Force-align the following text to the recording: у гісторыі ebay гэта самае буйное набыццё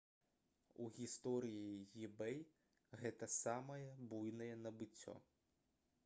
у 0.83 0.85
гісторыі 0.99 1.73
ebay 2.07 2.39
гэта 3.01 3.25
самае 3.33 3.83
буйное 4.13 4.51
набыццё 4.63 5.15